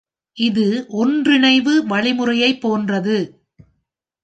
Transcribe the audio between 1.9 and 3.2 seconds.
வழிமுறையைப் போன்றது.